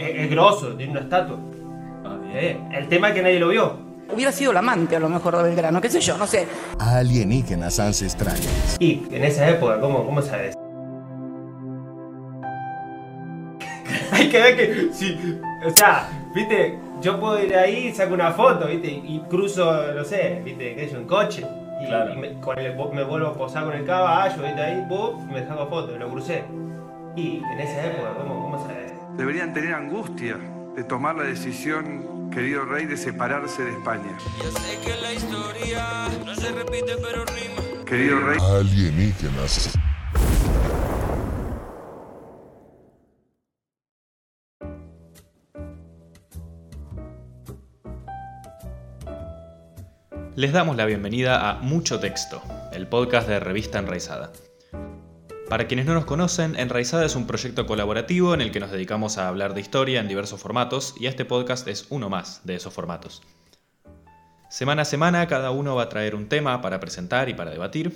[0.00, 1.36] Es, es grosso, tiene una estatua.
[2.04, 2.68] Ah, bien.
[2.72, 3.76] El tema es que nadie lo vio.
[4.12, 6.46] Hubiera sido el amante a lo mejor de Belgrano, qué sé yo, no sé.
[6.80, 8.76] Alienígenas ancestrales.
[8.80, 10.56] Y en esa época, ¿cómo, cómo sabes?
[14.12, 18.66] Hay que ver que, si, o sea, viste, yo puedo ir ahí, saco una foto,
[18.66, 21.46] viste, y cruzo, no sé, viste, qué sé yo, en coche.
[21.82, 22.12] Y, Claro.
[22.12, 25.46] y me, con el- me vuelvo a posar con el caballo, viste, ahí, boom, me
[25.46, 26.42] saco foto, lo crucé.
[27.16, 28.79] Y en esa época, ¿cómo, cómo sabes?
[29.16, 30.38] Deberían tener angustia
[30.74, 34.16] de tomar la decisión, querido rey, de separarse de España.
[34.42, 37.84] Yo sé que la historia no se repite pero rima.
[37.84, 39.72] Querido rey, Alienígenas.
[50.36, 52.40] Les damos la bienvenida a Mucho Texto,
[52.72, 54.32] el podcast de Revista Enraizada.
[55.50, 59.18] Para quienes no nos conocen, Enraizada es un proyecto colaborativo en el que nos dedicamos
[59.18, 62.72] a hablar de historia en diversos formatos y este podcast es uno más de esos
[62.72, 63.20] formatos.
[64.48, 67.92] Semana a semana cada uno va a traer un tema para presentar y para debatir,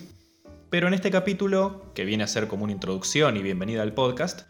[0.68, 4.48] pero en este capítulo, que viene a ser como una introducción y bienvenida al podcast,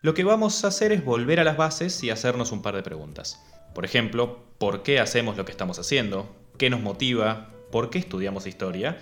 [0.00, 2.82] lo que vamos a hacer es volver a las bases y hacernos un par de
[2.82, 3.38] preguntas.
[3.74, 6.34] Por ejemplo, ¿por qué hacemos lo que estamos haciendo?
[6.56, 7.50] ¿Qué nos motiva?
[7.70, 8.96] ¿Por qué estudiamos historia?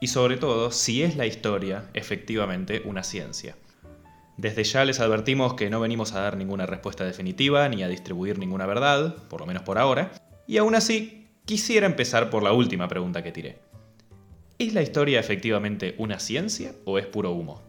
[0.00, 3.54] Y sobre todo, si es la historia efectivamente una ciencia.
[4.38, 8.38] Desde ya les advertimos que no venimos a dar ninguna respuesta definitiva ni a distribuir
[8.38, 10.12] ninguna verdad, por lo menos por ahora,
[10.46, 13.58] y aún así quisiera empezar por la última pregunta que tiré.
[14.58, 17.60] ¿Es la historia efectivamente una ciencia o es puro humo?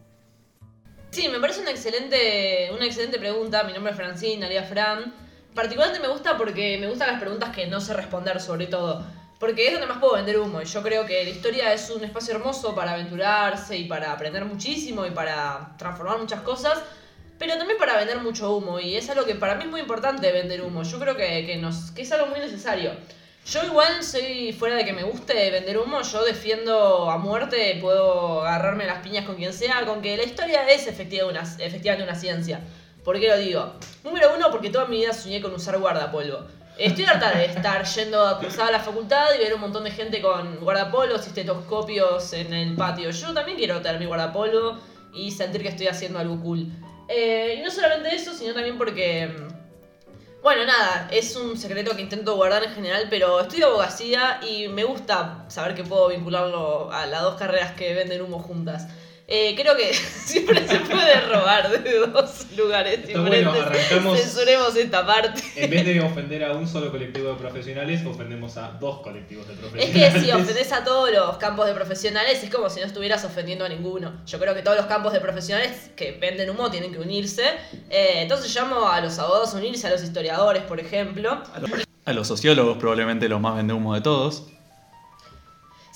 [1.09, 3.65] Sí, me parece una excelente, una excelente pregunta.
[3.65, 5.13] Mi nombre es Francine, alias Fran.
[5.53, 9.05] Particularmente me gusta porque me gustan las preguntas que no sé responder, sobre todo.
[9.41, 10.61] Porque es donde más puedo vender humo.
[10.61, 14.45] Y yo creo que la historia es un espacio hermoso para aventurarse y para aprender
[14.45, 16.79] muchísimo y para transformar muchas cosas.
[17.39, 18.79] Pero también para vender mucho humo.
[18.79, 20.83] Y es algo que para mí es muy importante vender humo.
[20.83, 22.91] Yo creo que, que nos, que es algo muy necesario.
[23.47, 28.43] Yo igual soy, fuera de que me guste vender humo, yo defiendo a muerte, puedo
[28.45, 32.13] agarrarme las piñas con quien sea, con que la historia es efectiva una, efectivamente una
[32.13, 32.59] ciencia.
[33.03, 33.73] ¿Por qué lo digo?
[34.03, 36.45] Número uno, porque toda mi vida soñé con usar guardapolvo.
[36.77, 39.91] Estoy harta de estar yendo a cruzar a la facultad y ver un montón de
[39.91, 43.11] gente con guardapolvos y estetoscopios en el patio.
[43.11, 44.79] Yo también quiero tener mi guardapolvo
[45.13, 46.67] y sentir que estoy haciendo algo cool.
[47.07, 49.27] Eh, y no solamente eso, sino también porque...
[49.27, 54.67] mm, bueno, nada, es un secreto que intento guardar en general, pero estudio abogacía y
[54.69, 58.87] me gusta saber que puedo vincularlo a las dos carreras que venden humo juntas.
[59.33, 59.93] Eh, creo que
[60.25, 63.91] siempre se puede robar de dos lugares Está bueno, diferentes.
[63.91, 65.41] arrancamos- Censuremos esta parte.
[65.55, 69.53] En vez de ofender a un solo colectivo de profesionales, ofendemos a dos colectivos de
[69.53, 70.13] Es profesionales.
[70.15, 73.63] que si ofendés a todos los campos de profesionales es como si no estuvieras ofendiendo
[73.63, 74.21] a ninguno.
[74.25, 77.45] Yo creo que todos los campos de profesionales que venden humo tienen que unirse.
[77.89, 81.41] Eh, entonces llamo a los abogados a unirse, a los historiadores, por ejemplo.
[82.03, 84.47] A los sociólogos probablemente los más vende humo de todos.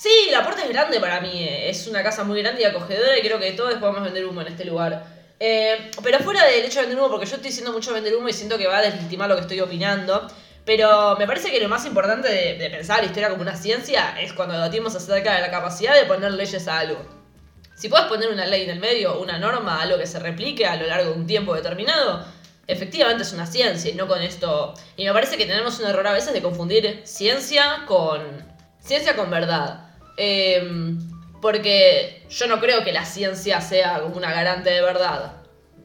[0.06, 1.42] Sí, la puerta es grande para mí.
[1.42, 4.40] eh, Es una casa muy grande y acogedora y creo que todos podemos vender humo
[4.40, 5.04] en este lugar.
[5.40, 8.28] Eh, pero fuera del hecho de vender humo, porque yo estoy diciendo mucho vender humo
[8.28, 10.28] y siento que va a deslegitimar lo que estoy opinando.
[10.64, 14.32] Pero me parece que lo más importante de, pensar la historia como una ciencia es
[14.32, 17.04] cuando debatimos acerca de la capacidad de poner leyes a algo.
[17.74, 20.76] Si puedes poner una ley en el medio, una norma, algo que se replique a
[20.76, 22.24] lo largo de un tiempo determinado,
[22.68, 24.74] efectivamente es una ciencia y no con esto.
[24.96, 28.22] Y me parece que tenemos un error a veces de confundir ciencia con.
[28.78, 29.85] ciencia con verdad.
[30.16, 30.98] Em,
[31.40, 35.32] porque yo no creo que la ciencia sea como una garante de verdad.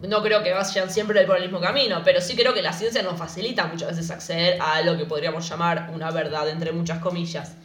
[0.02, 3.04] No creo que vayan siempre por el mismo camino, pero sí creo que la ciencia
[3.04, 7.56] nos facilita muchas veces acceder a lo que podríamos llamar una verdad, entre muchas comillas.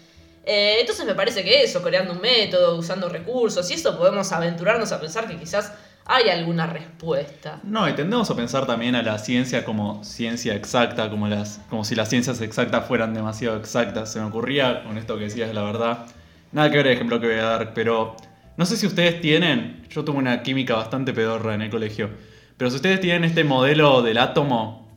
[0.44, 4.93] Eh, entonces me parece que eso, creando un método, usando recursos y eso, podemos aventurarnos
[4.93, 5.72] a pensar que quizás
[6.04, 7.59] hay alguna respuesta.
[7.65, 11.84] No, y tendemos a pensar también a la ciencia como ciencia exacta, como, las, como
[11.84, 14.12] si las ciencias exactas fueran demasiado exactas.
[14.12, 16.06] Se me ocurría con esto que decías, la verdad.
[16.56, 18.16] Nada que ver el ejemplo que voy a dar, pero
[18.56, 22.08] no sé si ustedes tienen, yo tuve una química bastante pedorra en el colegio,
[22.56, 24.88] pero si ustedes tienen este modelo del átomo,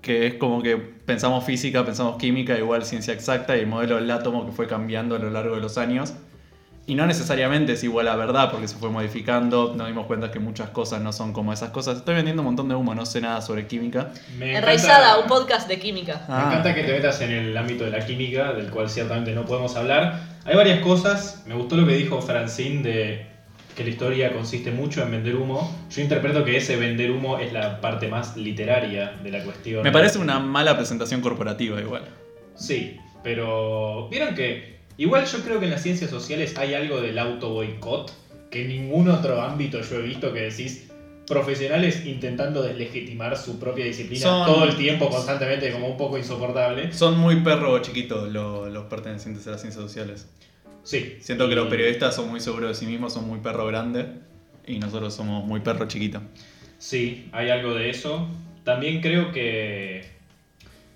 [0.00, 4.10] que es como que pensamos física, pensamos química, igual ciencia exacta, y el modelo del
[4.10, 6.14] átomo que fue cambiando a lo largo de los años.
[6.84, 10.40] Y no necesariamente es igual a verdad, porque se fue modificando, nos dimos cuenta que
[10.40, 11.98] muchas cosas no son como esas cosas.
[11.98, 14.10] Estoy vendiendo un montón de humo, no sé nada sobre química.
[14.36, 16.24] Me Enraizada, un podcast de química.
[16.28, 16.44] Me Ah.
[16.48, 19.76] encanta que te metas en el ámbito de la química, del cual ciertamente no podemos
[19.76, 20.24] hablar.
[20.44, 21.44] Hay varias cosas.
[21.46, 23.26] Me gustó lo que dijo Francine de
[23.76, 25.72] que la historia consiste mucho en vender humo.
[25.88, 29.84] Yo interpreto que ese vender humo es la parte más literaria de la cuestión.
[29.84, 32.02] Me parece una mala presentación corporativa igual.
[32.56, 37.18] Sí, pero vieron que igual yo creo que en las ciencias sociales hay algo del
[37.18, 38.12] auto boicot
[38.50, 40.88] que en ningún otro ámbito yo he visto que decís
[41.26, 46.92] profesionales intentando deslegitimar su propia disciplina Son- todo el tiempo, constantemente, como un poco insoportable.
[46.92, 50.28] Son muy perro chiquitos lo- los pertenecientes a las ciencias sociales.
[50.82, 51.16] Sí.
[51.20, 54.06] Siento que los periodistas son muy seguros de sí mismos, son muy perro grande
[54.66, 56.20] y nosotros somos muy perro chiquito.
[56.78, 58.28] Sí, hay algo de eso.
[58.64, 60.04] También creo que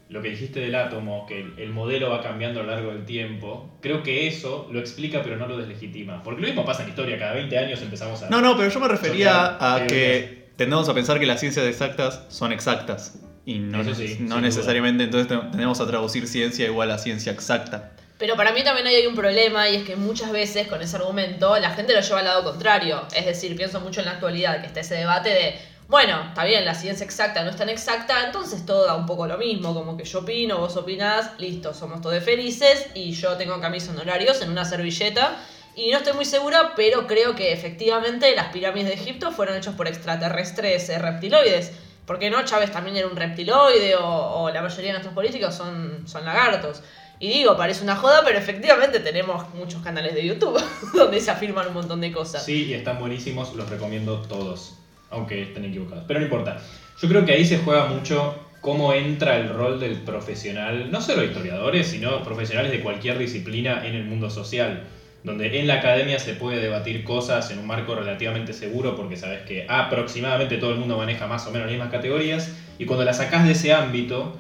[0.09, 3.05] lo que dijiste del átomo, que el, el modelo va cambiando a lo largo del
[3.05, 6.23] tiempo, creo que eso lo explica pero no lo deslegitima.
[6.23, 8.31] Porque lo mismo pasa en historia, cada 20 años empezamos a...
[8.31, 9.93] No, no, pero yo me refería a teorías.
[9.93, 13.19] que tendemos a pensar que las ciencias exactas son exactas.
[13.45, 17.93] Y no, sí, no necesariamente, entonces te- tendemos a traducir ciencia igual a ciencia exacta.
[18.19, 21.57] Pero para mí también hay un problema y es que muchas veces con ese argumento
[21.59, 23.03] la gente lo lleva al lado contrario.
[23.15, 25.55] Es decir, pienso mucho en la actualidad, que está ese debate de,
[25.89, 29.27] bueno, está bien, la ciencia exacta no es tan exacta, entonces todo da un poco
[29.27, 33.57] lo mismo, como que yo opino, vos opinás, listo, somos todos felices y yo tengo
[33.69, 35.37] mis honorarios en una servilleta.
[35.77, 39.75] Y no estoy muy segura, pero creo que efectivamente las pirámides de Egipto fueron hechas
[39.75, 41.71] por extraterrestres eh, reptiloides.
[42.07, 42.43] ¿Por qué no?
[42.47, 46.83] Chávez también era un reptiloide o, o la mayoría de nuestros políticos son, son lagartos.
[47.19, 50.63] Y digo, parece una joda, pero efectivamente tenemos muchos canales de YouTube
[50.95, 52.45] donde se afirman un montón de cosas.
[52.45, 54.75] Sí, y están buenísimos, los recomiendo todos,
[55.11, 56.05] aunque estén equivocados.
[56.07, 56.59] Pero no importa.
[57.01, 61.23] Yo creo que ahí se juega mucho cómo entra el rol del profesional, no solo
[61.23, 64.83] historiadores, sino profesionales de cualquier disciplina en el mundo social.
[65.23, 69.43] Donde en la academia se puede debatir cosas en un marco relativamente seguro porque sabes
[69.43, 73.13] que aproximadamente todo el mundo maneja más o menos las mismas categorías y cuando la
[73.13, 74.37] sacás de ese ámbito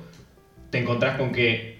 [0.70, 1.76] te encontrás con que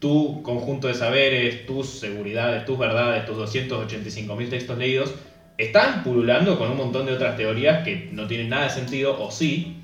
[0.00, 5.14] tu conjunto de saberes, tus seguridades, tus verdades, tus 285.000 textos leídos,
[5.60, 9.30] están pululando con un montón de otras teorías que no tienen nada de sentido, o
[9.30, 9.82] sí,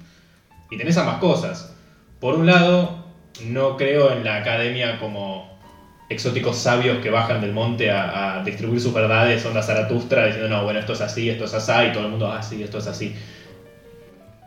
[0.70, 1.74] y tenés ambas cosas.
[2.18, 3.04] Por un lado,
[3.44, 5.54] no creo en la academia como
[6.08, 10.78] exóticos sabios que bajan del monte a, distribuir sus verdades, onda Zaratustra, diciendo, no, bueno,
[10.78, 13.14] esto es así, esto es así, y todo el mundo, ah, sí, esto es así.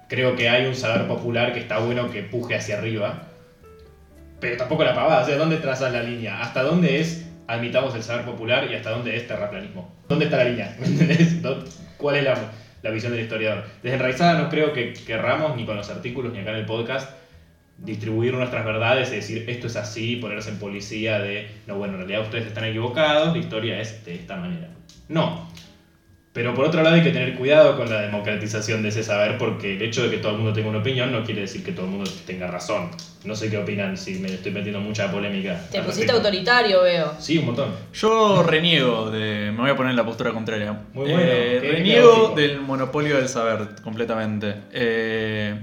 [0.08, 3.28] Creo que hay un saber popular que está bueno que puje hacia arriba,
[4.40, 6.42] pero tampoco la pavada, o sea, ¿dónde trazas la línea?
[6.42, 9.94] ¿Hasta dónde es admitamos el saber popular y hasta dónde es terraplanismo?
[10.08, 10.76] ¿Dónde está la línea?
[10.80, 11.42] ¿Me entendés?
[11.42, 11.64] ¿Dó-
[11.98, 12.52] ¿Cuál es la,
[12.82, 13.66] la visión del historiador?
[13.84, 17.12] Desde Enraizada no creo que querramos, ni con los artículos, ni acá en el podcast,
[17.78, 22.00] distribuir nuestras verdades y decir esto es así, ponerse en policía de, no, bueno, en
[22.00, 24.68] realidad ustedes están equivocados, la historia es de esta manera.
[25.08, 25.48] No.
[26.32, 29.76] Pero por otro lado hay que tener cuidado con la democratización de ese saber porque
[29.76, 31.86] el hecho de que todo el mundo tenga una opinión no quiere decir que todo
[31.86, 32.92] el mundo tenga razón.
[33.26, 35.56] No sé qué opinan si me estoy metiendo mucha polémica.
[35.72, 36.14] Te pusiste respecto.
[36.18, 37.14] autoritario, veo.
[37.20, 37.72] Sí, un montón.
[37.94, 39.52] Yo reniego de.
[39.52, 40.72] Me voy a poner en la postura contraria.
[40.94, 44.54] Muy bueno, Eh, reniego del monopolio del saber completamente.
[44.72, 45.56] Eh,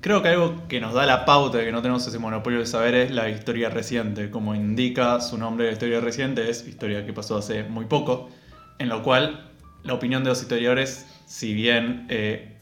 [0.00, 2.66] creo que algo que nos da la pauta de que no tenemos ese monopolio del
[2.68, 4.28] saber es la historia reciente.
[4.28, 8.28] Como indica su nombre de historia reciente, es historia que pasó hace muy poco.
[8.80, 9.46] En lo cual,
[9.84, 12.56] la opinión de los historiadores, si bien eh,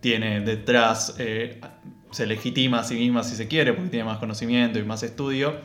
[0.00, 1.60] tiene detrás, eh,
[2.10, 5.60] se legitima a sí misma si se quiere, porque tiene más conocimiento y más estudio,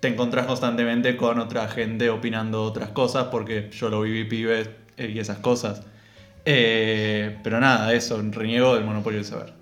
[0.00, 5.12] te encontrás constantemente con otra gente opinando otras cosas, porque yo lo viví pibe eh,
[5.14, 5.82] y esas cosas.
[6.44, 9.52] Eh, pero nada, eso, reniego del monopolio del saber.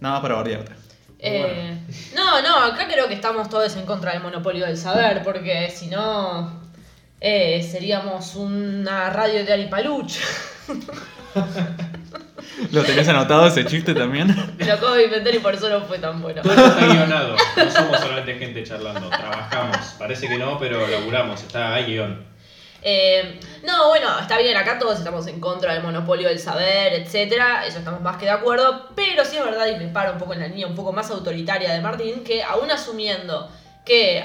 [0.00, 0.72] Nada más para bardearte.
[1.18, 1.78] Eh,
[2.14, 5.86] no, no, acá creo que estamos todos en contra del monopolio del saber, porque si
[5.86, 6.65] no,
[7.20, 10.18] eh, seríamos una radio de Aripaluch.
[12.72, 14.34] ¿Lo tenés anotado ese chiste también?
[14.58, 16.42] Lo acabo de inventar y por eso no fue tan bueno.
[16.42, 17.36] Todo está guionado.
[17.56, 19.08] No somos solamente gente charlando.
[19.08, 19.76] Trabajamos.
[19.98, 21.42] Parece que no, pero laburamos.
[21.42, 22.24] Está ahí guion.
[22.82, 27.66] Eh, no, bueno, está bien, acá todos estamos en contra del monopolio del saber, etcétera,
[27.66, 30.34] eso estamos más que de acuerdo, pero sí es verdad, y me paro un poco
[30.34, 33.50] en la línea un poco más autoritaria de Martín, que aún asumiendo
[33.84, 34.24] que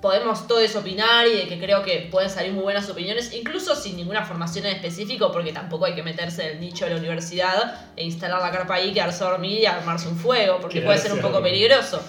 [0.00, 3.96] podemos todos opinar y de que creo que pueden salir muy buenas opiniones, incluso sin
[3.96, 7.88] ninguna formación en específico, porque tampoco hay que meterse en el nicho de la universidad
[7.96, 11.12] e instalar la carpa ahí, quedarse a dormir y armarse un fuego, porque puede ser
[11.12, 12.02] un poco peligroso.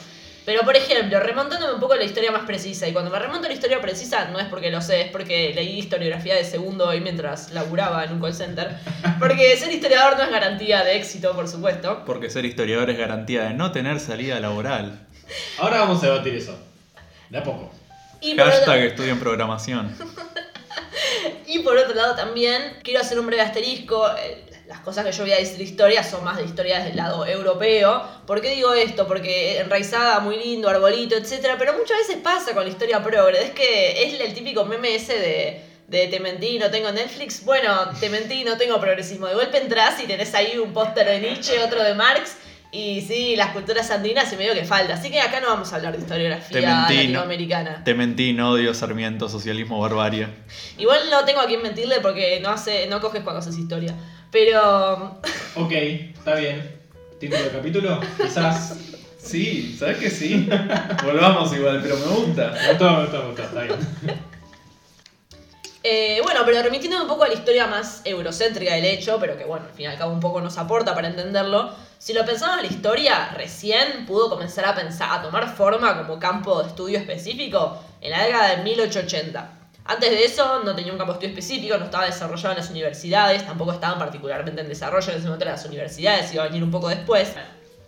[0.44, 3.46] Pero, por ejemplo, remontándome un poco a la historia más precisa, y cuando me remonto
[3.46, 6.88] a la historia precisa, no es porque lo sé, es porque leí historiografía de segundo
[6.88, 8.76] hoy mientras laburaba en un call center.
[9.20, 12.04] Porque ser historiador no es garantía de éxito, por supuesto.
[12.06, 15.08] Porque ser historiador es garantía de no tener salida laboral.
[15.60, 16.58] Ahora vamos a debatir eso.
[17.30, 17.81] De a poco.
[18.22, 19.96] Y Hashtag otro, estudio en programación.
[21.48, 24.08] y por otro lado también, quiero hacer un breve asterisco.
[24.18, 26.92] eh, Las cosas que yo voy a decir de historia son más de historia desde
[26.92, 28.04] el lado europeo.
[28.26, 29.08] ¿Por qué digo esto?
[29.08, 33.44] Porque enraizada, muy lindo, arbolito, etcétera, Pero muchas veces pasa con la historia progre.
[33.44, 37.44] Es que es el típico meme ese de, de te mentí, no tengo Netflix.
[37.44, 39.28] Bueno, te mentí, no tengo progresismo.
[39.28, 42.38] De golpe entras y tenés ahí un póster de Nietzsche, otro de Marx.
[42.74, 44.94] Y sí, las culturas andinas y medio que falta.
[44.94, 47.02] Así que acá no vamos a hablar de Te historiografía mentí, ¿no?
[47.02, 47.84] latinoamericana.
[47.84, 50.28] Te mentí, no odio, Sarmiento, socialismo, barbarie.
[50.78, 53.94] Igual no tengo a quién mentirle porque no hace, no coges cuando haces historia.
[54.32, 55.20] Pero.
[55.56, 56.80] Ok, está bien.
[57.20, 58.00] ¿Título del capítulo?
[58.18, 58.78] Quizás.
[59.18, 60.50] Sí, ¿sabes que sí?
[61.04, 62.52] Volvamos igual, pero me gusta.
[62.52, 64.22] Me gustó, me gustó, me está bien.
[65.84, 69.46] Eh, bueno, pero remitiendo un poco a la historia más eurocéntrica del hecho, pero que
[69.46, 71.72] bueno, al fin y al cabo un poco nos aporta para entenderlo.
[71.98, 76.62] Si lo pensamos la historia, recién pudo comenzar a pensar, a tomar forma como campo
[76.62, 79.58] de estudio específico en la década de 1880.
[79.86, 82.70] Antes de eso no tenía un campo de estudio específico, no estaba desarrollado en las
[82.70, 86.72] universidades, tampoco estaban particularmente en desarrollo en ese momento las universidades, iba a venir un
[86.72, 87.34] poco después.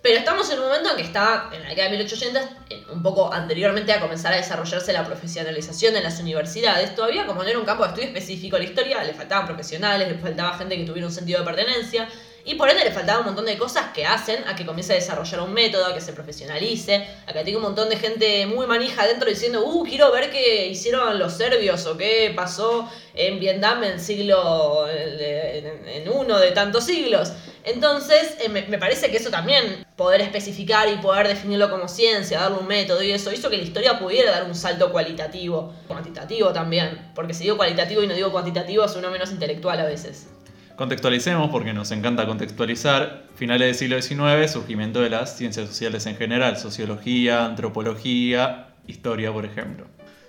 [0.03, 3.01] Pero estamos en un momento en que está, en la década de 1880, eh, un
[3.01, 7.57] poco anteriormente a comenzar a desarrollarse la profesionalización en las universidades, todavía como no era
[7.57, 11.07] un campo de estudio específico la historia, le faltaban profesionales, le faltaba gente que tuviera
[11.07, 12.09] un sentido de pertenencia,
[12.45, 14.95] y por ende le faltaba un montón de cosas que hacen a que comience a
[14.95, 18.67] desarrollar un método, a que se profesionalice, a que tenga un montón de gente muy
[18.67, 23.83] manija adentro diciendo, uh, quiero ver qué hicieron los serbios o qué pasó en Vietnam
[23.83, 27.31] en siglo, en, uno de tantos siglos.
[27.63, 32.41] Entonces, eh, me, me parece que eso también, poder especificar y poder definirlo como ciencia,
[32.41, 36.51] darle un método y eso, hizo que la historia pudiera dar un salto cualitativo, cuantitativo
[36.51, 40.27] también, porque si digo cualitativo y no digo cuantitativo, suena menos intelectual a veces.
[40.75, 43.25] Contextualicemos porque nos encanta contextualizar.
[43.35, 49.45] Finales del siglo XIX, surgimiento de las ciencias sociales en general, sociología, antropología, historia, por
[49.45, 49.85] ejemplo.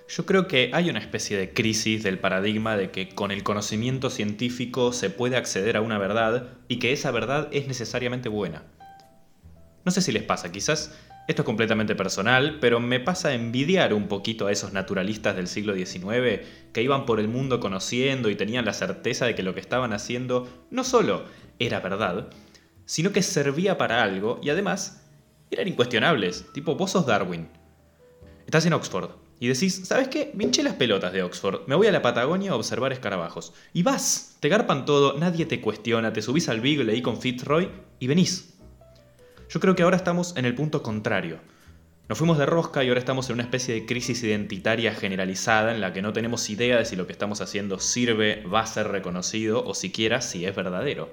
[0.07, 4.11] Yo creo que hay una especie de crisis del paradigma de que con el conocimiento
[4.11, 8.61] científico se puede acceder a una verdad y que esa verdad es necesariamente buena.
[9.83, 10.95] No sé si les pasa, quizás
[11.27, 15.47] esto es completamente personal, pero me pasa a envidiar un poquito a esos naturalistas del
[15.47, 19.53] siglo XIX que iban por el mundo conociendo y tenían la certeza de que lo
[19.53, 21.25] que estaban haciendo no solo
[21.57, 22.29] era verdad,
[22.85, 25.03] sino que servía para algo y además
[25.49, 27.47] eran incuestionables, tipo vos sos Darwin.
[28.45, 30.31] Estás en Oxford y decís, ¿sabes qué?
[30.35, 33.53] Me hinché las pelotas de Oxford, me voy a la Patagonia a observar escarabajos.
[33.73, 37.69] Y vas, te garpan todo, nadie te cuestiona, te subís al Beagle ahí con Fitzroy
[37.99, 38.54] y venís.
[39.49, 41.37] Yo creo que ahora estamos en el punto contrario.
[42.07, 45.81] Nos fuimos de rosca y ahora estamos en una especie de crisis identitaria generalizada en
[45.81, 48.89] la que no tenemos idea de si lo que estamos haciendo sirve, va a ser
[48.89, 51.09] reconocido o siquiera si es verdadero.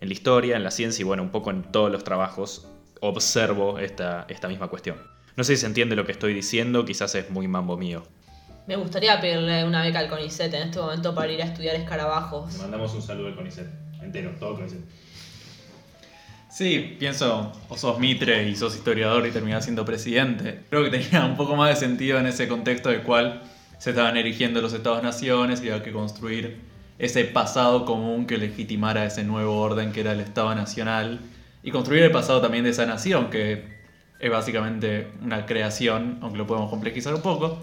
[0.00, 2.66] En la historia, en la ciencia y bueno, un poco en todos los trabajos
[3.00, 4.96] observo esta, esta misma cuestión.
[5.36, 8.02] No sé si se entiende lo que estoy diciendo, quizás es muy mambo mío.
[8.66, 11.82] Me gustaría pedirle una beca al CONICET en este momento para ir a estudiar Le
[11.82, 12.56] escarabajos.
[12.58, 13.66] mandamos un saludo al CONICET.
[14.02, 14.80] Entero, todo CONICET.
[16.50, 20.58] Sí, pienso, o sos Mitre y sos historiador y terminás siendo presidente.
[20.68, 23.42] Creo que tenía un poco más de sentido en ese contexto del cual
[23.78, 26.58] se estaban erigiendo los estados-naciones y había que construir
[26.98, 31.20] ese pasado común que legitimara ese nuevo orden que era el Estado Nacional
[31.62, 33.64] y construir el pasado también de esa nación, que
[34.18, 37.62] es básicamente una creación, aunque lo podemos complejizar un poco,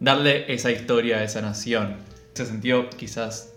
[0.00, 1.92] darle esa historia a esa nación.
[1.92, 3.54] En ese sentido, quizás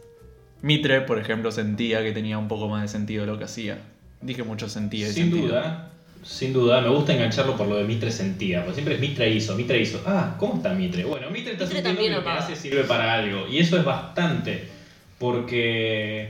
[0.61, 3.79] Mitre, por ejemplo, sentía que tenía un poco más de sentido lo que hacía.
[4.23, 5.09] Dije mucho sentido.
[5.09, 5.47] y Sin sentido.
[5.47, 5.89] duda,
[6.23, 9.55] sin duda, me gusta engancharlo por lo de Mitre sentía, porque siempre es Mitre hizo,
[9.55, 10.01] Mitre hizo.
[10.05, 11.03] Ah, ¿cómo está Mitre?
[11.03, 13.77] Bueno, Mitre está Mitre sintiendo también que lo que hace sirve para algo, y eso
[13.77, 14.67] es bastante,
[15.19, 16.29] porque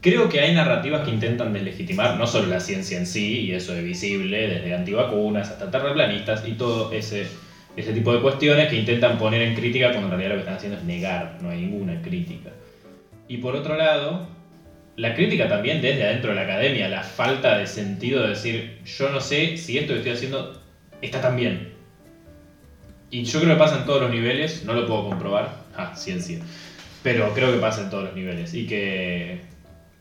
[0.00, 3.74] creo que hay narrativas que intentan deslegitimar no solo la ciencia en sí, y eso
[3.74, 7.26] es visible, desde antivacunas hasta terraplanistas y todo ese,
[7.76, 10.56] ese tipo de cuestiones que intentan poner en crítica cuando en realidad lo que están
[10.56, 12.50] haciendo es negar, no hay ninguna crítica.
[13.26, 14.28] Y por otro lado,
[14.96, 19.08] la crítica también desde adentro de la academia, la falta de sentido de decir, yo
[19.10, 20.62] no sé si esto que estoy haciendo
[21.00, 21.72] está tan bien.
[23.10, 26.38] Y yo creo que pasa en todos los niveles, no lo puedo comprobar, ah, ciencia,
[27.02, 29.40] pero creo que pasa en todos los niveles y que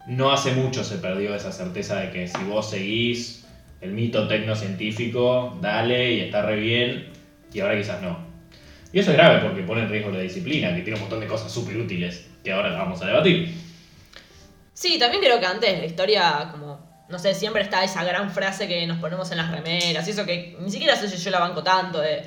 [0.07, 3.45] no hace mucho se perdió esa certeza de que si vos seguís
[3.81, 7.07] el mito tecnocientífico, dale y está re bien,
[7.53, 8.19] y ahora quizás no.
[8.93, 11.27] Y eso es grave porque pone en riesgo la disciplina, que tiene un montón de
[11.27, 13.53] cosas súper útiles que ahora vamos a debatir.
[14.81, 18.67] Sí, también creo que antes la historia, como, no sé, siempre está esa gran frase
[18.67, 21.37] que nos ponemos en las remeras, y eso que ni siquiera sé si yo la
[21.37, 22.25] banco tanto, de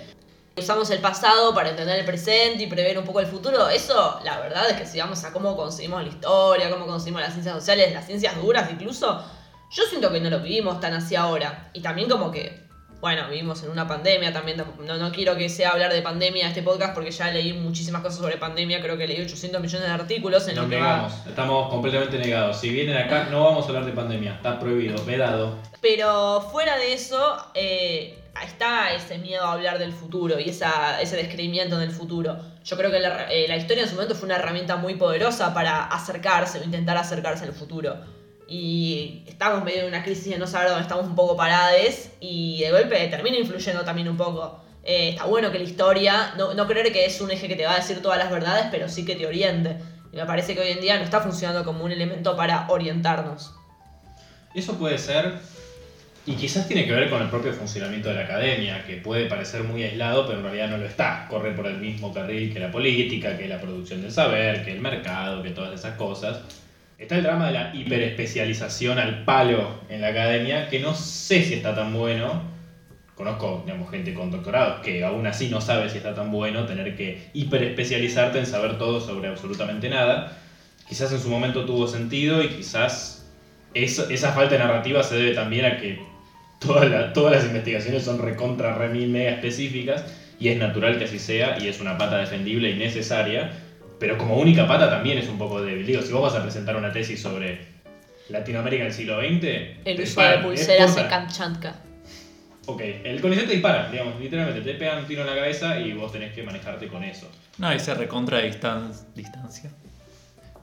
[0.57, 3.69] usamos el pasado para entender el presente y prever un poco el futuro.
[3.69, 7.33] Eso, la verdad es que si vamos a cómo conseguimos la historia, cómo conseguimos las
[7.33, 9.25] ciencias sociales, las ciencias duras incluso,
[9.73, 11.71] yo siento que no lo vivimos tan así ahora.
[11.73, 12.64] Y también como que,
[13.05, 16.63] bueno, vivimos en una pandemia también, no, no quiero que sea hablar de pandemia este
[16.63, 20.49] podcast porque ya leí muchísimas cosas sobre pandemia, creo que leí 800 millones de artículos
[20.49, 22.57] en lo que va- negamos, estamos completamente negados.
[22.59, 25.59] Si vienen acá, no vamos a hablar de pandemia, está prohibido, vedado.
[25.83, 31.17] Pero fuera de eso, eh, está ese miedo a hablar del futuro y esa, ese
[31.17, 32.39] descreimiento del futuro.
[32.65, 35.53] Yo creo que la, eh, la historia en su momento fue una herramienta muy poderosa
[35.53, 37.97] para acercarse o intentar acercarse al futuro.
[38.49, 42.61] Y estamos medio en una crisis de no saber dónde estamos un poco parades y
[42.61, 44.61] de golpe termina influyendo también un poco.
[44.85, 47.65] Eh, está bueno que la historia, no, no creer que es un eje que te
[47.65, 49.77] va a decir todas las verdades, pero sí que te oriente.
[50.13, 53.55] Y me parece que hoy en día no está funcionando como un elemento para orientarnos.
[54.55, 55.41] Eso puede ser,
[56.27, 59.63] y quizás tiene que ver con el propio funcionamiento de la academia, que puede parecer
[59.63, 61.27] muy aislado, pero en realidad no lo está.
[61.29, 64.81] Corre por el mismo carril que la política, que la producción del saber, que el
[64.81, 66.41] mercado, que todas esas cosas.
[66.99, 71.55] Está el drama de la hiperespecialización al palo en la academia, que no sé si
[71.55, 72.43] está tan bueno.
[73.17, 76.97] Conozco digamos, gente con doctorado que aún así no sabe si está tan bueno tener
[76.97, 80.37] que hiperespecializarte en saber todo sobre absolutamente nada.
[80.89, 83.21] Quizás en su momento tuvo sentido y quizás
[83.75, 85.99] esa falta de narrativa se debe también a que
[86.61, 90.05] todas la- todas las investigaciones son recontra, re mega específicas
[90.39, 93.51] y es natural que así sea y es una pata defendible y necesaria,
[93.99, 95.87] pero como única pata también es un poco débil.
[95.87, 97.59] Digo, si vos vas a presentar una tesis sobre
[98.29, 99.45] Latinoamérica del siglo XX,
[99.85, 101.75] El uso de pulseras en Kamchatka.
[102.67, 105.93] Ok, el CONICET te dispara, digamos, literalmente, te pegan un tiro en la cabeza y
[105.93, 107.31] vos tenés que manejarte con eso.
[107.59, 109.71] No, y se recontra distan- distancia.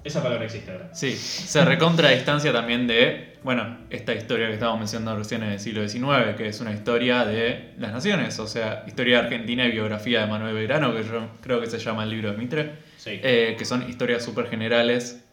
[0.03, 0.89] Esa palabra existe ahora.
[0.95, 5.59] Sí, se recontra distancia también de, bueno, esta historia que estábamos mencionando recién en el
[5.59, 9.71] siglo XIX, que es una historia de las naciones, o sea, historia de Argentina y
[9.71, 12.71] biografía de Manuel Belgrano, que yo creo que se llama el libro de Mitre,
[13.03, 13.19] Sí.
[13.23, 15.23] eh, que son historias súper generales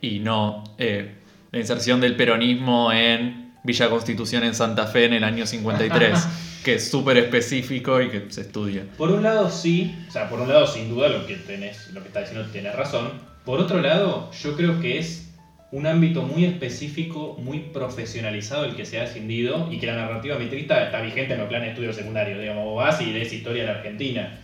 [0.00, 1.14] y no eh,
[1.50, 6.18] la inserción del peronismo en Villa Constitución en Santa Fe en el año 53,
[6.64, 8.84] que es súper específico y que se estudia.
[8.96, 12.00] Por un lado sí, o sea, por un lado sin duda lo que tenés, lo
[12.00, 13.10] que estás diciendo tenés razón.
[13.44, 15.32] Por otro lado, yo creo que es
[15.72, 20.38] un ámbito muy específico, muy profesionalizado el que se ha ascendido y que la narrativa
[20.38, 23.62] mitrista está vigente en los planes de estudio secundario, digamos, vos vas y lees historia
[23.64, 24.43] de la Argentina.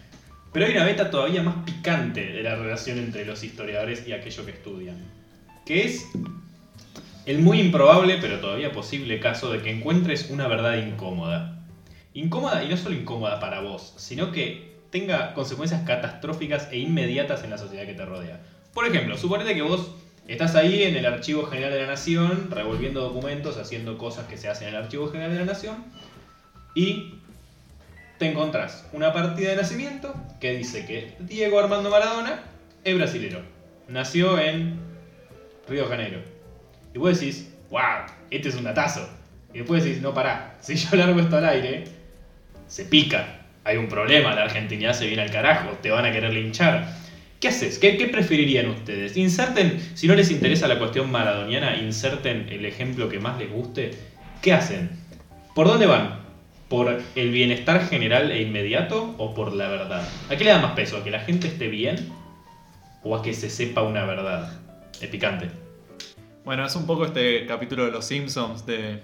[0.53, 4.45] Pero hay una beta todavía más picante de la relación entre los historiadores y aquello
[4.45, 4.97] que estudian,
[5.65, 6.07] que es
[7.27, 11.65] el muy improbable pero todavía posible caso de que encuentres una verdad incómoda.
[12.15, 17.51] Incómoda y no solo incómoda para vos, sino que tenga consecuencias catastróficas e inmediatas en
[17.51, 18.41] la sociedad que te rodea.
[18.75, 19.93] Por ejemplo, suponete que vos
[20.27, 24.49] estás ahí en el Archivo General de la Nación, revolviendo documentos, haciendo cosas que se
[24.49, 25.77] hacen en el Archivo General de la Nación,
[26.75, 27.20] y
[28.21, 32.43] te encontrás una partida de nacimiento que dice que Diego Armando Maradona
[32.85, 33.41] es brasilero.
[33.89, 34.79] Nació en
[35.67, 36.21] Río Janeiro.
[36.95, 39.09] Y vos decís, wow, este es un datazo.
[39.55, 41.85] Y después decís, no, pará, si yo largo esto al aire,
[42.69, 43.41] se pica.
[43.65, 46.95] Hay un problema, la argentinidad se viene al carajo, te van a querer linchar.
[47.41, 47.79] ¿Qué haces?
[47.79, 49.17] ¿Qué, qué preferirían ustedes?
[49.17, 53.93] Inserten, si no les interesa la cuestión maradoniana, inserten el ejemplo que más les guste.
[54.43, 54.91] ¿Qué hacen?
[55.55, 56.20] ¿Por dónde van?
[56.71, 60.09] ¿Por el bienestar general e inmediato o por la verdad?
[60.31, 60.99] ¿A qué le da más peso?
[60.99, 62.13] ¿A que la gente esté bien
[63.03, 64.57] o a que se sepa una verdad?
[65.01, 65.51] Es picante.
[66.45, 69.03] Bueno, es un poco este capítulo de Los Simpsons de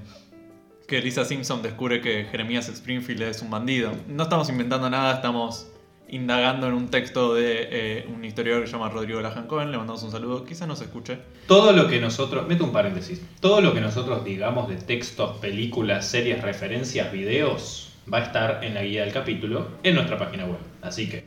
[0.87, 3.91] que Lisa Simpson descubre que Jeremías Springfield es un bandido.
[4.07, 5.67] No estamos inventando nada, estamos
[6.09, 9.71] indagando en un texto de eh, un historiador que se llama Rodrigo Lajan Cohen.
[9.71, 11.19] Le mandamos un saludo, quizás no se escuche.
[11.47, 16.07] Todo lo que nosotros, meto un paréntesis, todo lo que nosotros digamos de textos, películas,
[16.07, 20.59] series, referencias, videos, va a estar en la guía del capítulo en nuestra página web.
[20.83, 21.25] Así que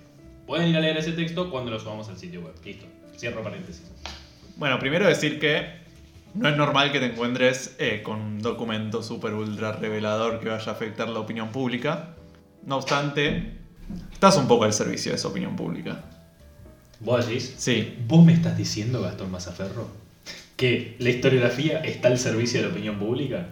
[0.47, 2.53] pueden ir a leer ese texto cuando lo subamos al sitio web.
[2.63, 2.85] Listo,
[3.17, 3.91] cierro paréntesis.
[4.55, 5.79] Bueno, primero decir que
[6.33, 10.71] no es normal que te encuentres eh, con un documento súper ultra revelador que vaya
[10.71, 12.15] a afectar la opinión pública.
[12.65, 13.58] No obstante,
[14.11, 16.03] estás un poco al servicio de esa opinión pública.
[16.99, 17.55] ¿Vos decís?
[17.57, 19.87] Sí, ¿Vos me estás diciendo, Gastón Mazaferro,
[20.57, 23.47] que la historiografía está al servicio de la opinión pública?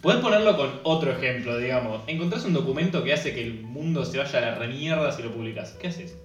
[0.00, 2.02] Podés ponerlo con otro ejemplo, digamos.
[2.06, 5.32] Encontrás un documento que hace que el mundo se vaya a la remierda si lo
[5.32, 5.72] publicas.
[5.72, 6.16] ¿Qué haces?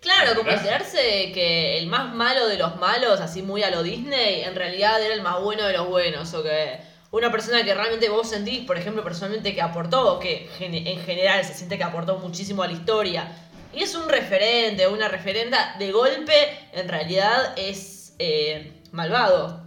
[0.00, 4.42] Claro, como enterarse que el más malo de los malos, así muy a lo Disney,
[4.42, 6.32] en realidad era el más bueno de los buenos.
[6.32, 6.78] O que
[7.10, 11.44] una persona que realmente vos sentís, por ejemplo, personalmente que aportó, o que en general
[11.44, 13.32] se siente que aportó muchísimo a la historia,
[13.72, 16.34] y es un referente una referenta, de golpe
[16.72, 19.64] en realidad es eh, malvado,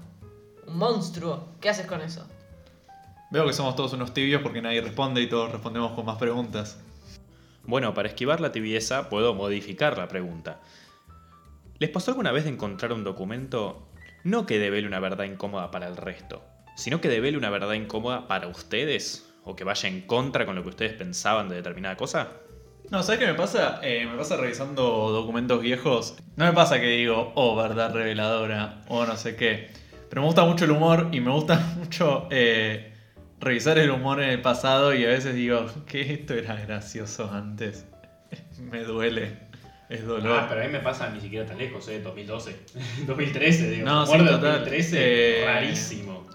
[0.67, 1.47] un monstruo.
[1.61, 2.27] ¿Qué haces con eso?
[3.33, 6.79] veo que somos todos unos tibios porque nadie responde y todos respondemos con más preguntas.
[7.63, 10.59] Bueno, para esquivar la tibieza puedo modificar la pregunta.
[11.79, 13.87] ¿Les pasó alguna vez de encontrar un documento
[14.23, 16.43] no que devele una verdad incómoda para el resto,
[16.75, 19.29] sino que devele una verdad incómoda para ustedes?
[19.45, 22.29] ¿O que vaya en contra con lo que ustedes pensaban de determinada cosa?
[22.89, 23.79] No, ¿sabes qué me pasa?
[23.83, 26.15] Eh, me pasa revisando documentos viejos.
[26.35, 29.69] No me pasa que digo, oh, verdad reveladora, o no sé qué.
[30.09, 32.93] Pero me gusta mucho el humor y me gusta mucho eh,
[33.39, 37.85] revisar el humor en el pasado y a veces digo, que esto era gracioso antes.
[38.59, 39.39] me duele,
[39.89, 40.39] es dolor.
[40.39, 41.99] Ah, pero a mí me pasa ni siquiera tan lejos, ¿eh?
[42.01, 42.55] 2012.
[43.07, 43.85] 2013, digo.
[43.85, 44.39] No, sí, total.
[44.41, 46.27] 2013, Eh, rarísimo.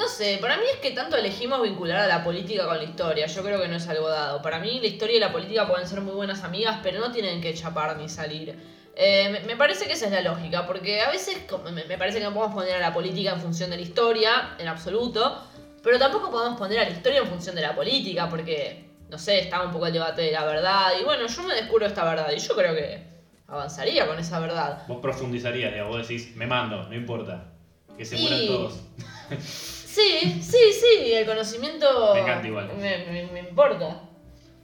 [0.00, 3.26] No sé, para mí es que tanto elegimos vincular a la política con la historia.
[3.26, 4.40] Yo creo que no es algo dado.
[4.40, 7.42] Para mí la historia y la política pueden ser muy buenas amigas, pero no tienen
[7.42, 8.58] que chapar ni salir.
[8.96, 11.36] Eh, me, me parece que esa es la lógica, porque a veces
[11.74, 14.68] me parece que no podemos poner a la política en función de la historia, en
[14.68, 15.38] absoluto,
[15.82, 19.38] pero tampoco podemos poner a la historia en función de la política, porque, no sé,
[19.40, 22.32] está un poco el debate de la verdad, y bueno, yo me descubro esta verdad,
[22.34, 23.04] y yo creo que
[23.48, 24.82] avanzaría con esa verdad.
[24.88, 27.52] Vos profundizarías, digamos, vos decís, me mando, no importa.
[27.98, 28.80] Que se Y- mueran todos.
[29.92, 32.68] Sí, sí, sí, el conocimiento Me encanta igual.
[32.80, 34.02] me- me- me importa.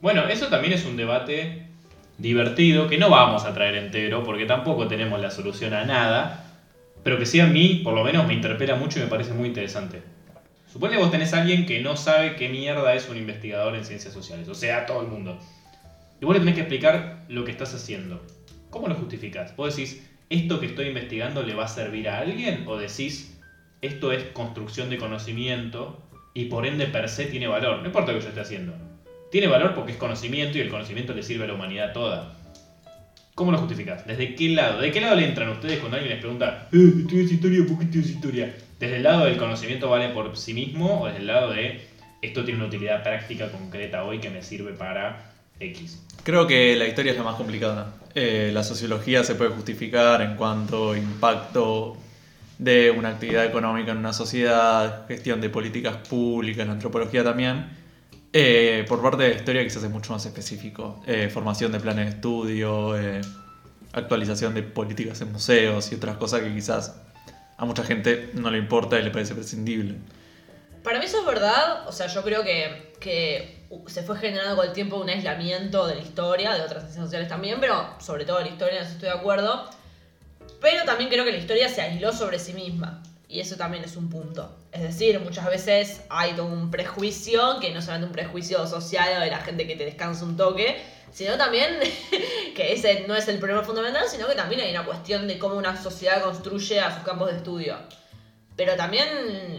[0.01, 1.67] Bueno, eso también es un debate
[2.17, 6.45] divertido que no vamos a traer entero porque tampoco tenemos la solución a nada,
[7.03, 9.47] pero que sí a mí, por lo menos, me interpela mucho y me parece muy
[9.49, 10.01] interesante.
[10.71, 13.83] Supone que vos tenés a alguien que no sabe qué mierda es un investigador en
[13.85, 15.37] ciencias sociales, o sea, todo el mundo.
[16.21, 18.25] Y vos le tenés que explicar lo que estás haciendo.
[18.69, 19.55] ¿Cómo lo justificás?
[19.55, 22.63] Vos decís, ¿esto que estoy investigando le va a servir a alguien?
[22.67, 23.36] ¿O decís,
[23.81, 26.01] esto es construcción de conocimiento
[26.33, 27.79] y por ende per se tiene valor?
[27.79, 28.73] No importa lo que yo esté haciendo.
[29.31, 32.37] Tiene valor porque es conocimiento y el conocimiento le sirve a la humanidad toda.
[33.35, 34.07] ¿Cómo lo justificás?
[34.07, 34.81] ¿Desde qué lado?
[34.81, 37.83] ¿De qué lado le entran ustedes cuando alguien les pregunta, eh, estudias historia, ¿por qué
[37.83, 38.55] estudias historia?
[38.79, 41.81] ¿Desde el lado del conocimiento vale por sí mismo o desde el lado de
[42.21, 46.03] esto tiene una utilidad práctica concreta hoy que me sirve para X?
[46.23, 47.93] Creo que la historia es la más complicada.
[48.15, 51.95] Eh, la sociología se puede justificar en cuanto impacto
[52.57, 57.69] de una actividad económica en una sociedad, gestión de políticas públicas, la antropología también.
[58.33, 61.01] Eh, por parte de historia quizás es mucho más específico.
[61.05, 63.21] Eh, formación de planes de estudio, eh,
[63.93, 67.01] actualización de políticas en museos y otras cosas que quizás
[67.57, 69.95] a mucha gente no le importa y le parece prescindible.
[70.83, 74.67] Para mí eso es verdad, o sea, yo creo que, que se fue generando con
[74.67, 78.37] el tiempo un aislamiento de la historia, de otras ciencias sociales también, pero sobre todo
[78.37, 79.69] de la historia, en estoy de acuerdo.
[80.61, 83.03] Pero también creo que la historia se aisló sobre sí misma.
[83.29, 84.55] Y eso también es un punto.
[84.71, 89.19] Es decir, muchas veces hay todo un prejuicio, que no solamente un prejuicio social o
[89.19, 91.77] de la gente que te descansa un toque, sino también
[92.55, 95.55] que ese no es el problema fundamental, sino que también hay una cuestión de cómo
[95.55, 97.75] una sociedad construye a sus campos de estudio.
[98.55, 99.07] Pero también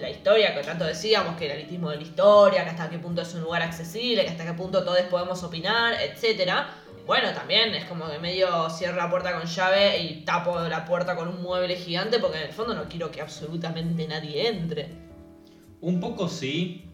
[0.00, 3.22] la historia, que tanto decíamos, que el elitismo de la historia, que hasta qué punto
[3.22, 6.68] es un lugar accesible, que hasta qué punto todos podemos opinar, etcétera.
[7.08, 11.16] Bueno, también es como que medio cierro la puerta con llave y tapo la puerta
[11.16, 14.88] con un mueble gigante porque en el fondo no quiero que absolutamente nadie entre.
[15.80, 16.84] Un poco sí.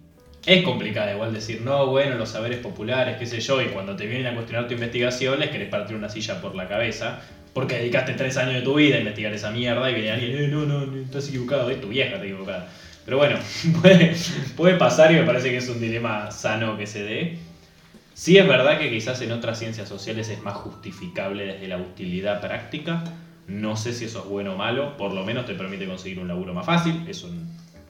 [0.46, 4.06] Es complicado igual decir, no, bueno, los saberes populares, qué sé yo, y cuando te
[4.06, 7.20] vienen a cuestionar tu investigación les querés partir una silla por la cabeza,
[7.52, 10.46] porque dedicaste tres años de tu vida a investigar esa mierda y viene alguien, eh,
[10.46, 12.68] no, no, no, estás equivocado, es tu vieja está equivocada.
[13.04, 13.36] Pero bueno,
[13.82, 14.14] puede,
[14.56, 17.38] puede pasar y me parece que es un dilema sano que se dé.
[18.14, 22.40] Sí es verdad que quizás en otras ciencias sociales es más justificable desde la utilidad
[22.40, 23.02] práctica.
[23.48, 26.28] No sé si eso es bueno o malo, por lo menos te permite conseguir un
[26.28, 27.28] laburo más fácil, eso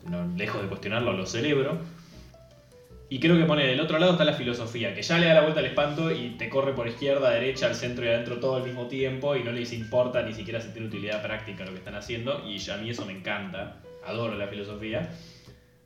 [0.08, 1.78] no, lejos de cuestionarlo lo celebro.
[3.10, 5.42] Y creo que pone del otro lado está la filosofía, que ya le da la
[5.42, 8.64] vuelta al espanto y te corre por izquierda, derecha, al centro y adentro todo al
[8.64, 11.96] mismo tiempo y no les importa ni siquiera si tiene utilidad práctica lo que están
[11.96, 15.10] haciendo y a mí eso me encanta, adoro la filosofía.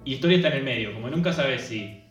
[0.05, 2.08] Y historia está en el medio, como nunca sabes si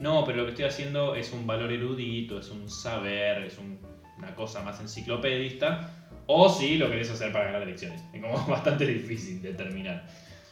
[0.00, 3.78] no, pero lo que estoy haciendo es un valor erudito, es un saber, es un-
[4.18, 5.90] una cosa más enciclopedista,
[6.26, 8.00] o si lo querés hacer para ganar elecciones.
[8.12, 10.06] Es como bastante difícil determinar.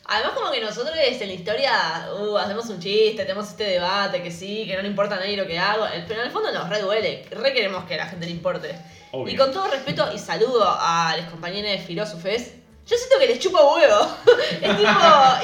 [0.04, 1.72] Además como que nosotros en la historia
[2.20, 5.36] uh, hacemos un chiste, tenemos este debate, que sí, que no le importa a nadie
[5.36, 8.06] lo que hago, pero en el fondo nos re duele, re queremos que a la
[8.06, 8.74] gente le importe.
[9.12, 9.32] Obvio.
[9.32, 13.60] Y con todo respeto y saludo a los compañeros filósofes, yo siento que les chupa
[13.62, 14.16] huevo.
[14.60, 14.90] es tipo,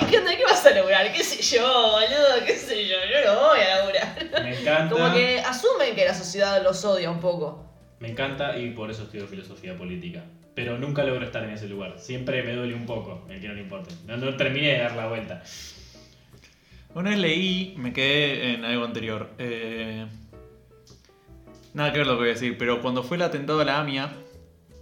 [0.00, 0.36] ¿y qué onda?
[0.36, 1.12] ¿Qué vas a lograr?
[1.12, 2.44] ¿Qué sé yo, boludo?
[2.46, 2.96] ¿Qué sé yo?
[3.10, 4.42] Yo no voy a laburar.
[4.42, 4.94] Me encanta.
[4.94, 7.64] Como que asumen que la sociedad los odia un poco.
[8.00, 10.24] Me encanta y por eso estudio filosofía política.
[10.54, 11.98] Pero nunca logro estar en ese lugar.
[11.98, 13.94] Siempre me duele un poco el que no le importe.
[14.06, 15.42] No, no terminé de dar la vuelta.
[16.94, 19.30] Una vez leí, me quedé en algo anterior.
[19.38, 20.06] eh,
[21.74, 23.78] nada que ver lo que voy a decir, pero cuando fue el atentado a la
[23.78, 24.12] AMIA,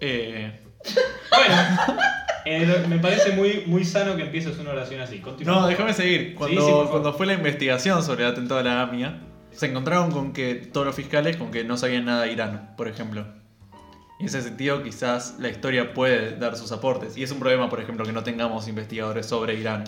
[0.01, 0.61] eh,
[1.31, 2.01] Bueno,
[2.47, 5.19] eh, me parece muy, muy sano que empieces una oración así.
[5.19, 5.63] Continúa.
[5.63, 6.35] No, déjame seguir.
[6.35, 10.13] Cuando, Sí, sí, cuando fue la investigación sobre el atentado a la AMIA, se encontraron
[10.13, 13.27] con que todos los fiscales con que no sabían nada de Irán, por ejemplo.
[14.19, 17.17] Y en ese sentido, quizás la historia puede dar sus aportes.
[17.17, 19.85] Y es un problema, por ejemplo, que no tengamos investigadores sobre Irán.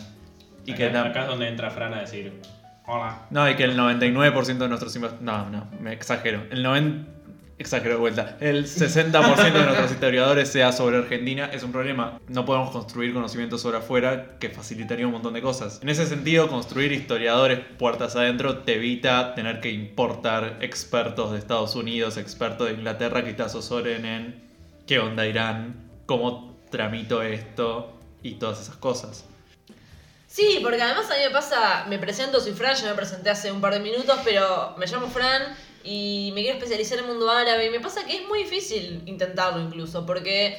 [0.67, 2.41] Y que acá es donde entra Fran a decir:
[2.87, 3.27] Hola.
[3.31, 5.21] No, y que el 99% de nuestros investigadores...
[5.21, 6.43] No, no, me exagero.
[6.51, 7.18] El 90...
[7.59, 8.37] Exagero de vuelta.
[8.39, 12.21] El 60% de nuestros historiadores sea sobre Argentina es un problema.
[12.29, 15.81] No podemos construir conocimientos sobre afuera que facilitaría un montón de cosas.
[15.83, 21.75] En ese sentido, construir historiadores puertas adentro te evita tener que importar expertos de Estados
[21.75, 24.49] Unidos, expertos de Inglaterra que te asesoren en
[24.87, 29.25] qué onda Irán, cómo tramito esto y todas esas cosas.
[30.29, 33.51] Sí, porque además a mí me pasa, me presento, soy Fran, ya me presenté hace
[33.51, 37.31] un par de minutos, pero me llamo Fran y me quiero especializar en el mundo
[37.31, 40.59] árabe y me pasa que es muy difícil intentarlo incluso, porque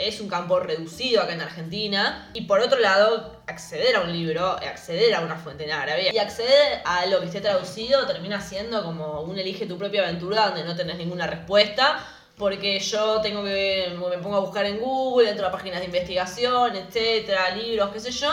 [0.00, 4.46] es un campo reducido acá en Argentina y por otro lado, acceder a un libro,
[4.46, 8.82] acceder a una fuente en árabe y acceder a lo que esté traducido termina siendo
[8.82, 12.06] como un elige tu propia aventura donde no tenés ninguna respuesta.
[12.38, 16.74] Porque yo tengo que, me pongo a buscar en Google, entro a páginas de investigación,
[16.74, 18.30] etcétera, libros, qué sé yo,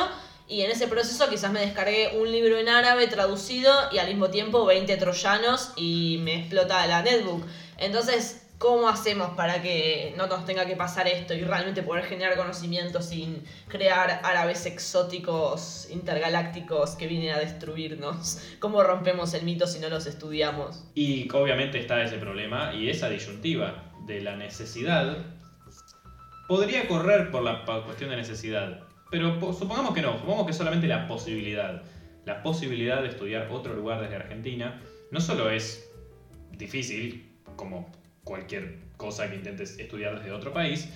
[0.47, 4.29] y en ese proceso quizás me descargué un libro en árabe traducido y al mismo
[4.29, 7.43] tiempo 20 troyanos y me explota la netbook.
[7.77, 12.37] Entonces, ¿cómo hacemos para que no nos tenga que pasar esto y realmente poder generar
[12.37, 18.39] conocimiento sin crear árabes exóticos intergalácticos que vienen a destruirnos?
[18.59, 20.85] ¿Cómo rompemos el mito si no los estudiamos?
[20.95, 25.17] Y obviamente está ese problema y esa disyuntiva de la necesidad.
[26.47, 30.87] Podría correr por la cuestión de necesidad, pero po- supongamos que no, supongamos que solamente
[30.87, 31.83] la posibilidad.
[32.25, 35.89] La posibilidad de estudiar otro lugar desde Argentina no solo es
[36.51, 37.89] difícil, como
[38.23, 40.91] cualquier cosa que intentes estudiar desde otro país,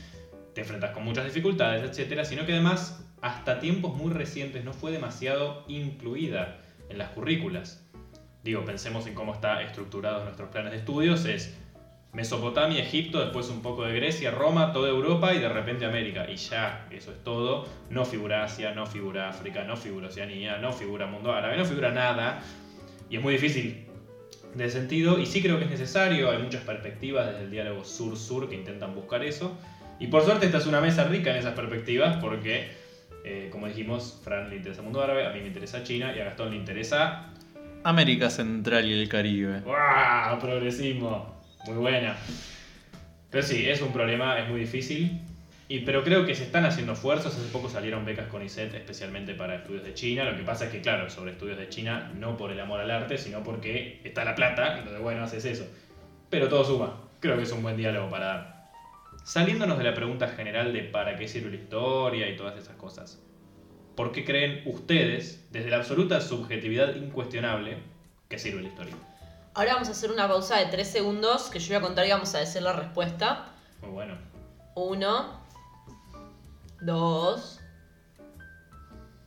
[0.53, 4.91] te enfrentas con muchas dificultades, etcétera, sino que además hasta tiempos muy recientes no fue
[4.91, 7.87] demasiado incluida en las currículas.
[8.43, 11.55] Digo, pensemos en cómo está estructurados nuestros planes de estudios, es
[12.13, 16.29] Mesopotamia, Egipto, después un poco de Grecia, Roma, toda Europa y de repente América.
[16.29, 17.67] Y ya, eso es todo.
[17.89, 21.91] No figura Asia, no figura África, no figura Oceanía, no figura mundo árabe, no figura
[21.91, 22.41] nada.
[23.09, 23.85] Y es muy difícil
[24.55, 25.19] de sentido.
[25.19, 28.93] Y sí creo que es necesario, hay muchas perspectivas desde el diálogo sur-sur que intentan
[28.93, 29.57] buscar eso.
[29.97, 32.71] Y por suerte esta es una mesa rica en esas perspectivas porque,
[33.23, 36.25] eh, como dijimos, Fran le interesa mundo árabe, a mí me interesa China y a
[36.25, 37.31] Gastón le interesa
[37.83, 39.61] América Central y el Caribe.
[39.61, 40.39] ¡Wow!
[40.39, 41.40] Progresismo.
[41.65, 42.17] Muy buena.
[43.29, 45.21] Pero sí, es un problema, es muy difícil.
[45.67, 47.33] Y, pero creo que se están haciendo esfuerzos.
[47.33, 50.25] Hace poco salieron becas con ISET especialmente para estudios de China.
[50.25, 52.91] Lo que pasa es que, claro, sobre estudios de China, no por el amor al
[52.91, 54.79] arte, sino porque está la plata.
[54.79, 55.65] Entonces, bueno, haces eso.
[56.29, 56.99] Pero todo suma.
[57.21, 58.71] Creo que es un buen diálogo para dar.
[59.23, 63.23] Saliéndonos de la pregunta general de para qué sirve la historia y todas esas cosas.
[63.95, 67.77] ¿Por qué creen ustedes, desde la absoluta subjetividad incuestionable,
[68.27, 68.95] que sirve la historia?
[69.53, 72.11] Ahora vamos a hacer una pausa de 3 segundos que yo voy a contar y
[72.11, 73.45] vamos a decir la respuesta.
[73.81, 74.17] Muy bueno.
[74.75, 75.41] Uno,
[76.81, 77.59] dos,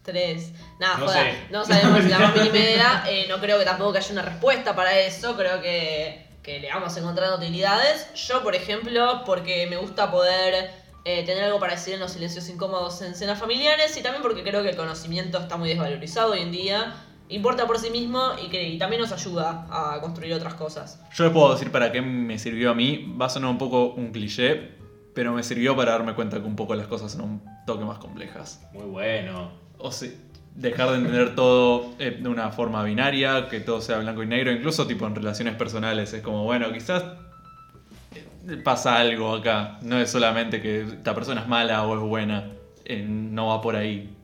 [0.02, 0.52] tres.
[0.80, 1.38] Nada, No joda, sé.
[1.50, 3.04] no sabemos la más mínima idea.
[3.08, 5.36] eh, no creo que tampoco que haya una respuesta para eso.
[5.36, 8.12] Creo que, que le vamos encontrando utilidades.
[8.14, 10.70] Yo, por ejemplo, porque me gusta poder
[11.04, 14.42] eh, tener algo para decir en los silencios incómodos en cenas familiares y también porque
[14.42, 16.94] creo que el conocimiento está muy desvalorizado hoy en día.
[17.28, 21.00] Importa por sí mismo y que y también nos ayuda a construir otras cosas.
[21.14, 23.14] Yo les puedo decir para qué me sirvió a mí.
[23.20, 24.72] Va a sonar un poco un cliché,
[25.14, 27.98] pero me sirvió para darme cuenta que un poco las cosas son un toque más
[27.98, 28.62] complejas.
[28.74, 29.52] Muy bueno.
[29.78, 30.10] O sea,
[30.54, 34.52] dejar de entender todo eh, de una forma binaria, que todo sea blanco y negro,
[34.52, 36.12] incluso tipo en relaciones personales.
[36.12, 37.04] Es como, bueno, quizás
[38.14, 39.78] eh, pasa algo acá.
[39.80, 42.50] No es solamente que esta persona es mala o es buena.
[42.84, 44.14] Eh, no va por ahí.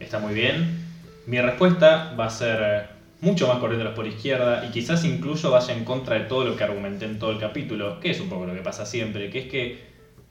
[0.00, 0.83] Está muy bien.
[1.26, 2.82] Mi respuesta va a ser eh,
[3.22, 6.64] mucho más corriéndolos por izquierda y quizás incluso vaya en contra de todo lo que
[6.64, 9.46] argumenté en todo el capítulo, que es un poco lo que pasa siempre, que es
[9.46, 9.78] que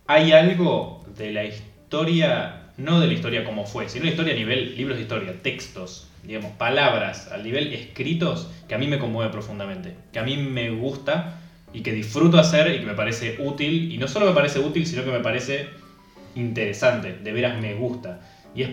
[0.05, 4.37] hay algo de la historia, no de la historia como fue, sino la historia a
[4.37, 9.31] nivel libros de historia, textos, digamos, palabras, al nivel escritos, que a mí me conmueve
[9.31, 11.39] profundamente, que a mí me gusta
[11.73, 14.85] y que disfruto hacer y que me parece útil, y no solo me parece útil,
[14.85, 15.69] sino que me parece
[16.35, 18.21] interesante, de veras me gusta.
[18.53, 18.69] Y es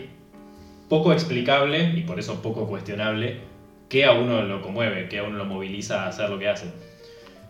[0.90, 3.38] poco explicable y por eso poco cuestionable
[3.88, 6.66] que a uno lo conmueve, que a uno lo moviliza a hacer lo que hace.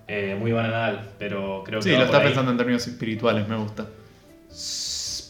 [0.06, 3.86] Eh, muy banal, pero creo que Sí, lo está pensando en términos espirituales, me gusta.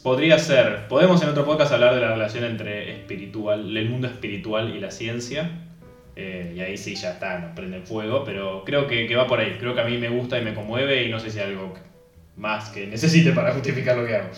[0.03, 0.88] Podría ser.
[0.88, 4.90] Podemos en otro podcast hablar de la relación entre espiritual, el mundo espiritual y la
[4.90, 5.51] ciencia.
[6.16, 9.40] Eh, y ahí sí ya está, nos prende fuego, pero creo que, que va por
[9.40, 9.57] ahí.
[9.61, 11.75] Creo que a mí me gusta y me conmueve y no sé si hay algo
[12.37, 14.31] más que necesite para justificar lo que hago.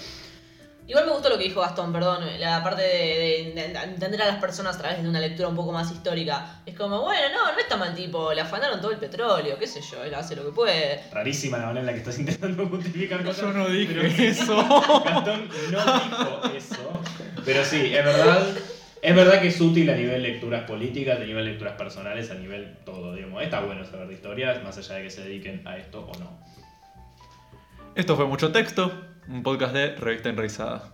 [0.88, 4.26] Igual me gustó lo que dijo Gastón, perdón, la parte de, de- de entender a
[4.26, 6.60] las personas a través de una lectura un poco más histórica.
[6.66, 9.80] Es como, bueno, no, no está mal tipo, le afanaron todo el petróleo, qué sé
[9.80, 11.00] yo, él hace lo que puede.
[11.12, 13.42] Rarísima la manera en la que estás intentando justificar cosas.
[13.42, 14.56] Yo no dije pero- eso.
[15.04, 16.92] Gastón no dijo eso.
[17.44, 18.46] Pero sí, es verdad.
[19.00, 22.76] Es verdad que es útil a nivel lecturas políticas, a nivel lecturas personales, a nivel
[22.84, 23.42] todo, digamos.
[23.42, 26.38] Está bueno saber de historias, más allá de que se dediquen a esto o no.
[27.94, 28.92] Esto fue Mucho Texto,
[29.28, 30.91] un podcast de Revista Enraizada.